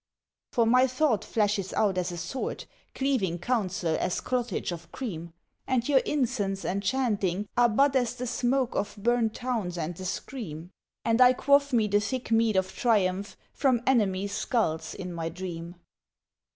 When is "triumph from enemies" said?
12.75-14.33